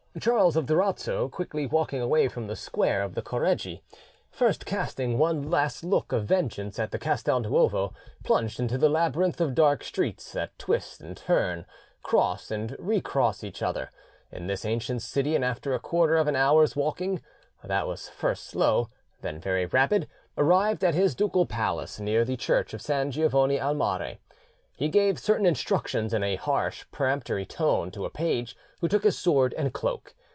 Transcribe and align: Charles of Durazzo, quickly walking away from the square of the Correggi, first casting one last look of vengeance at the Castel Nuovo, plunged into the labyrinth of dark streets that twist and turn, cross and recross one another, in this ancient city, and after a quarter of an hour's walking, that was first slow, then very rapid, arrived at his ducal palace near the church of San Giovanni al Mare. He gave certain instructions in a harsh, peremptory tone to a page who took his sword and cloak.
Charles 0.19 0.57
of 0.57 0.65
Durazzo, 0.65 1.29
quickly 1.29 1.65
walking 1.65 2.01
away 2.01 2.27
from 2.27 2.47
the 2.47 2.55
square 2.57 3.01
of 3.01 3.15
the 3.15 3.21
Correggi, 3.21 3.79
first 4.29 4.65
casting 4.65 5.17
one 5.17 5.49
last 5.49 5.85
look 5.85 6.11
of 6.11 6.25
vengeance 6.25 6.77
at 6.77 6.91
the 6.91 6.99
Castel 6.99 7.39
Nuovo, 7.39 7.93
plunged 8.21 8.59
into 8.59 8.77
the 8.77 8.89
labyrinth 8.89 9.39
of 9.39 9.55
dark 9.55 9.85
streets 9.85 10.33
that 10.33 10.59
twist 10.59 10.99
and 10.99 11.15
turn, 11.15 11.65
cross 12.03 12.51
and 12.51 12.75
recross 12.77 13.41
one 13.41 13.53
another, 13.61 13.89
in 14.33 14.47
this 14.47 14.65
ancient 14.65 15.01
city, 15.01 15.33
and 15.33 15.45
after 15.45 15.73
a 15.73 15.79
quarter 15.79 16.17
of 16.17 16.27
an 16.27 16.35
hour's 16.35 16.75
walking, 16.75 17.23
that 17.63 17.87
was 17.87 18.09
first 18.09 18.45
slow, 18.47 18.89
then 19.21 19.39
very 19.39 19.65
rapid, 19.65 20.09
arrived 20.37 20.83
at 20.83 20.93
his 20.93 21.15
ducal 21.15 21.45
palace 21.45 22.01
near 22.01 22.25
the 22.25 22.35
church 22.35 22.73
of 22.73 22.81
San 22.81 23.11
Giovanni 23.11 23.57
al 23.57 23.75
Mare. 23.75 24.17
He 24.75 24.89
gave 24.89 25.19
certain 25.19 25.45
instructions 25.45 26.11
in 26.11 26.23
a 26.23 26.37
harsh, 26.37 26.85
peremptory 26.91 27.45
tone 27.45 27.91
to 27.91 28.03
a 28.05 28.09
page 28.09 28.57
who 28.79 28.87
took 28.87 29.03
his 29.03 29.19
sword 29.19 29.53
and 29.53 29.71
cloak. 29.71 30.15